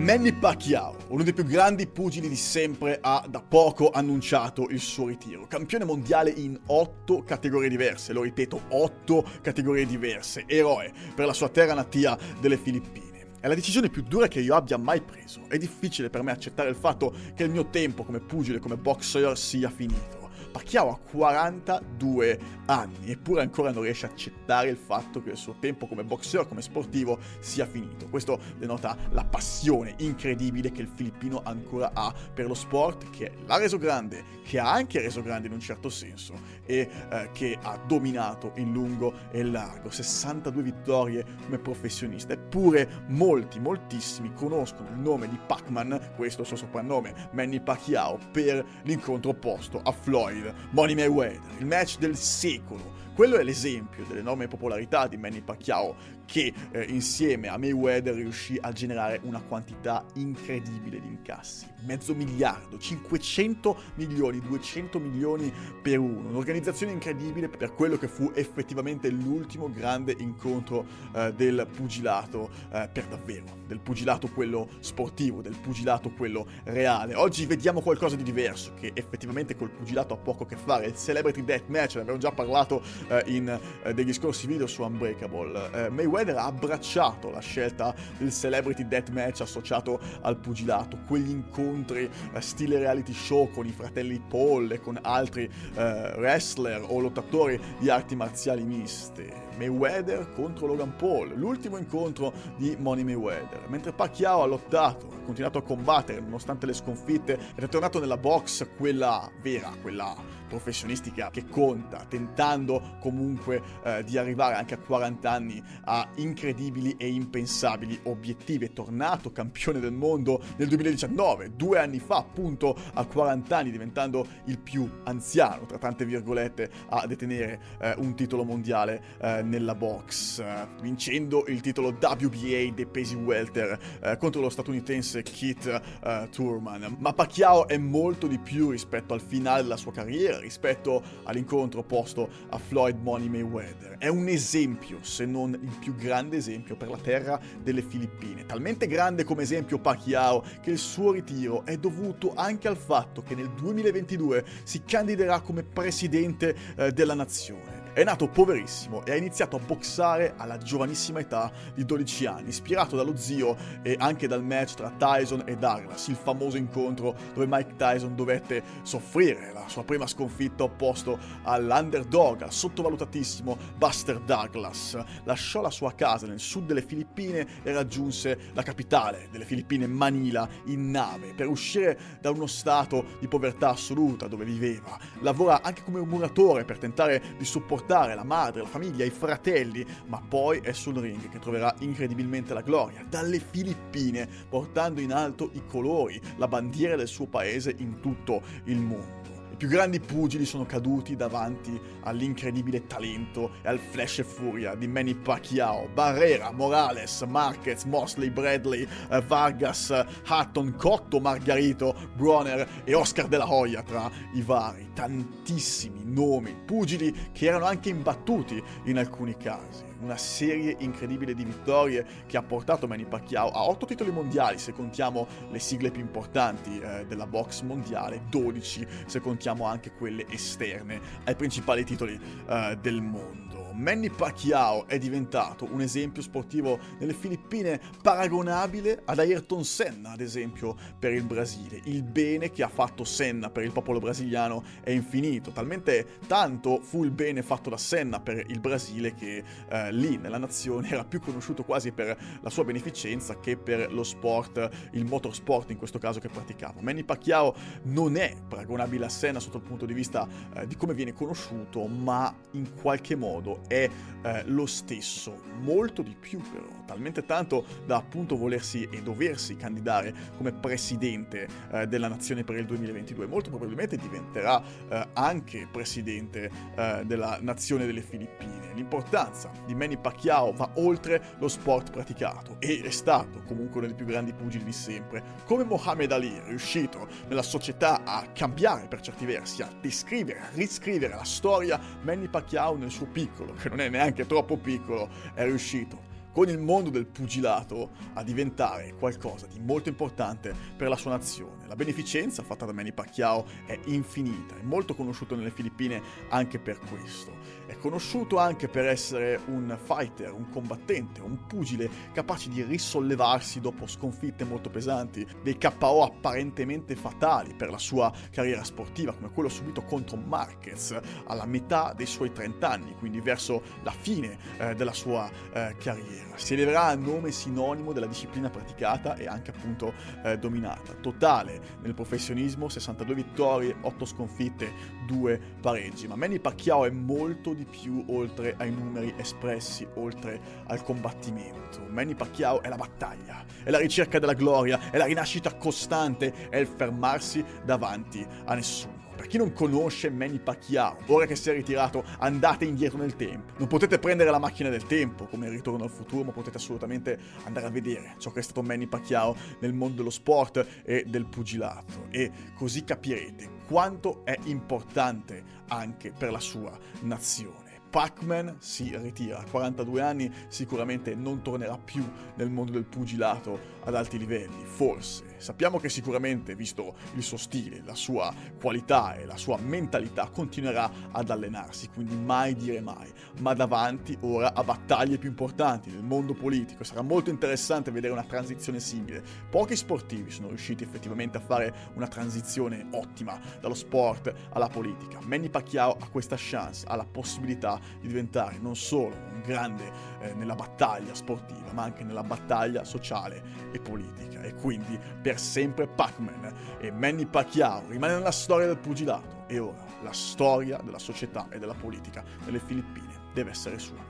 [0.00, 5.08] Manny Pacquiao, uno dei più grandi pugili di sempre, ha da poco annunciato il suo
[5.08, 5.46] ritiro.
[5.46, 10.44] Campione mondiale in otto categorie diverse, lo ripeto, otto categorie diverse.
[10.46, 13.32] Eroe per la sua terra natia delle Filippine.
[13.40, 15.42] È la decisione più dura che io abbia mai preso.
[15.48, 19.36] È difficile per me accettare il fatto che il mio tempo come pugile, come boxer
[19.36, 20.19] sia finito.
[20.50, 25.56] Pacquiao ha 42 anni, eppure ancora non riesce a accettare il fatto che il suo
[25.58, 28.08] tempo come boxer, come sportivo, sia finito.
[28.08, 33.56] Questo denota la passione incredibile che il filippino ancora ha per lo sport, che l'ha
[33.56, 36.34] reso grande, che ha anche reso grande in un certo senso
[36.66, 39.90] e eh, che ha dominato in lungo e largo.
[39.90, 46.46] 62 vittorie come professionista, eppure molti, moltissimi conoscono il nome di Pac-Man, questo è il
[46.48, 50.39] suo soprannome, Manny Pacquiao, per l'incontro opposto a Floyd
[50.70, 52.98] Money Mayweather, il match del secolo.
[53.14, 55.94] Quello è l'esempio dell'enorme popolarità di Manny Pacquiao
[56.30, 61.66] che eh, insieme a Mayweather riuscì a generare una quantità incredibile di incassi.
[61.84, 66.28] Mezzo miliardo, 500 milioni, 200 milioni per uno.
[66.28, 73.06] Un'organizzazione incredibile per quello che fu effettivamente l'ultimo grande incontro eh, del pugilato eh, per
[73.06, 73.58] davvero.
[73.66, 77.16] Del pugilato quello sportivo, del pugilato quello reale.
[77.16, 80.86] Oggi vediamo qualcosa di diverso che effettivamente col pugilato ha poco a che fare.
[80.86, 83.48] Il Celebrity Deathmatch, ne abbiamo già parlato eh, in
[83.82, 85.86] eh, degli scorsi video su Unbreakable.
[85.86, 92.10] Eh, Mayweather Mayweather ha abbracciato la scelta del Celebrity Deathmatch associato al pugilato, quegli incontri
[92.32, 95.44] eh, stile reality show con i fratelli Paul e con altri
[95.74, 99.48] eh, wrestler o lottatori di arti marziali miste.
[99.56, 103.68] Mayweather contro Logan Paul, l'ultimo incontro di Money Mayweather.
[103.68, 108.66] Mentre Pacquiao ha lottato, ha continuato a combattere nonostante le sconfitte è tornato nella box
[108.76, 110.14] quella vera, quella
[110.48, 117.08] professionistica che conta, tentando comunque eh, di arrivare anche a 40 anni a incredibili e
[117.08, 118.66] impensabili obiettivi.
[118.66, 124.26] È tornato campione del mondo nel 2019, due anni fa appunto a 40 anni, diventando
[124.46, 130.38] il più anziano, tra tante virgolette, a detenere eh, un titolo mondiale eh, nella box,
[130.38, 135.66] eh, vincendo il titolo WBA dei pesi welter eh, contro lo statunitense Keith
[136.02, 136.96] eh, Turman.
[136.98, 142.28] Ma Pacquiao è molto di più rispetto al finale della sua carriera, rispetto all'incontro posto
[142.50, 143.96] a Floyd Money Mayweather.
[143.98, 148.46] È un esempio, se non il più grande esempio per la terra delle Filippine.
[148.46, 153.34] Talmente grande come esempio Pacquiao che il suo ritiro è dovuto anche al fatto che
[153.34, 157.79] nel 2022 si candiderà come presidente eh, della nazione.
[157.92, 162.94] È nato poverissimo e ha iniziato a boxare alla giovanissima età di 12 anni, ispirato
[162.94, 167.74] dallo zio e anche dal match tra Tyson e Douglas, il famoso incontro dove Mike
[167.74, 174.96] Tyson dovette soffrire la sua prima sconfitta opposto all'underdog, al sottovalutatissimo Buster Douglas.
[175.24, 180.48] Lasciò la sua casa nel sud delle Filippine e raggiunse la capitale delle Filippine, Manila,
[180.66, 184.96] in nave per uscire da uno stato di povertà assoluta dove viveva.
[185.22, 189.10] Lavora anche come un muratore per tentare di supportare supportare la madre, la famiglia, i
[189.10, 195.12] fratelli, ma poi è sul ring che troverà incredibilmente la gloria, dalle Filippine, portando in
[195.12, 199.29] alto i colori, la bandiera del suo paese in tutto il mondo
[199.60, 205.14] più grandi pugili sono caduti davanti all'incredibile talento e al flash e furia di Manny
[205.14, 209.90] Pacquiao, Barrera, Morales, Marquez, Mosley, Bradley, eh, Vargas,
[210.26, 214.92] Hutton, Cotto, Margarito, Bronner e Oscar de la Hoya tra i vari.
[214.94, 222.04] Tantissimi nomi, pugili che erano anche imbattuti in alcuni casi una serie incredibile di vittorie
[222.26, 226.80] che ha portato Manny Pacquiao a 8 titoli mondiali se contiamo le sigle più importanti
[226.80, 232.18] eh, della box mondiale, 12 se contiamo anche quelle esterne ai principali titoli
[232.48, 233.49] eh, del mondo.
[233.72, 240.76] Manny Pacquiao è diventato un esempio sportivo nelle Filippine paragonabile ad Ayrton Senna, ad esempio,
[240.98, 241.80] per il Brasile.
[241.84, 247.04] Il bene che ha fatto Senna per il popolo brasiliano è infinito, talmente tanto fu
[247.04, 251.20] il bene fatto da Senna per il Brasile che eh, lì nella nazione era più
[251.20, 256.20] conosciuto quasi per la sua beneficenza che per lo sport, il motorsport in questo caso
[256.20, 256.80] che praticava.
[256.80, 260.94] Manny Pacquiao non è paragonabile a Senna sotto il punto di vista eh, di come
[260.94, 263.88] viene conosciuto, ma in qualche modo È
[264.22, 270.14] eh, lo stesso, molto di più però, talmente tanto da appunto volersi e doversi candidare
[270.36, 273.26] come presidente eh, della nazione per il 2022.
[273.26, 278.72] Molto probabilmente diventerà eh, anche presidente eh, della nazione delle Filippine.
[278.74, 283.96] L'importanza di Manny Pacquiao va oltre lo sport praticato e è stato comunque uno dei
[283.96, 285.22] più grandi pugili di sempre.
[285.44, 290.48] Come Mohamed Ali è riuscito nella società a cambiare per certi versi, a descrivere, a
[290.52, 295.44] riscrivere la storia, Manny Pacquiao nel suo piccolo, che non è neanche troppo piccolo, è
[295.44, 301.12] riuscito con il mondo del pugilato a diventare qualcosa di molto importante per la sua
[301.12, 301.66] nazione.
[301.66, 306.78] La beneficenza fatta da Manny Pacquiao è infinita, è molto conosciuto nelle Filippine anche per
[306.78, 307.38] questo.
[307.66, 313.86] È conosciuto anche per essere un fighter, un combattente, un pugile capace di risollevarsi dopo
[313.86, 319.82] sconfitte molto pesanti, dei KO apparentemente fatali per la sua carriera sportiva, come quello subito
[319.82, 325.30] contro Marquez alla metà dei suoi 30 anni, quindi verso la fine eh, della sua
[325.52, 326.19] eh, carriera.
[326.34, 329.92] Si eleverà a nome sinonimo della disciplina praticata e anche appunto
[330.24, 330.94] eh, dominata.
[330.94, 334.72] Totale nel professionismo, 62 vittorie, 8 sconfitte,
[335.06, 336.06] 2 pareggi.
[336.06, 341.84] Ma Manny Pacquiao è molto di più oltre ai numeri espressi, oltre al combattimento.
[341.88, 346.56] Manny Pacquiao è la battaglia, è la ricerca della gloria, è la rinascita costante, è
[346.56, 348.99] il fermarsi davanti a nessuno.
[349.20, 353.52] Per chi non conosce Manny Pacquiao, ora che si è ritirato, andate indietro nel tempo.
[353.58, 357.66] Non potete prendere la macchina del tempo come ritorno al futuro, ma potete assolutamente andare
[357.66, 362.06] a vedere ciò che è stato Manny Pacquiao nel mondo dello sport e del pugilato.
[362.08, 367.80] E così capirete quanto è importante anche per la sua nazione.
[367.90, 373.94] Pac-Man si ritira a 42 anni, sicuramente non tornerà più nel mondo del pugilato ad
[373.94, 375.29] alti livelli, forse.
[375.40, 380.90] Sappiamo che sicuramente, visto il suo stile, la sua qualità e la sua mentalità, continuerà
[381.10, 383.10] ad allenarsi, quindi mai dire mai.
[383.40, 386.84] Ma davanti ora a battaglie più importanti nel mondo politico.
[386.84, 389.22] Sarà molto interessante vedere una transizione simile.
[389.48, 395.20] Pochi sportivi sono riusciti effettivamente a fare una transizione ottima dallo sport alla politica.
[395.22, 399.90] Manny Pacquiao ha questa chance, ha la possibilità di diventare non solo un grande
[400.20, 403.42] eh, nella battaglia sportiva, ma anche nella battaglia sociale
[403.72, 404.42] e politica.
[404.42, 409.84] E quindi per sempre Pac-Man e Manny Pacquiao rimane nella storia del pugilato e ora
[410.02, 414.09] la storia della società e della politica nelle Filippine deve essere sua.